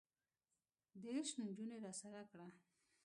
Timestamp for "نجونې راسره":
1.43-2.21